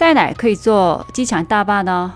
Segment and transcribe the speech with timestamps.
[0.00, 2.12] 在哪儿可以坐机场大巴呢？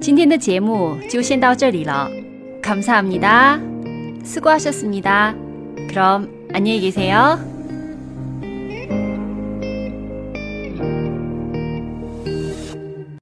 [0.00, 2.08] 今天的节目就先到这里了。
[2.62, 3.60] 감사합니다.
[4.24, 5.34] 수고하셨습니다.
[5.88, 7.38] 그럼 안녕히 계세요.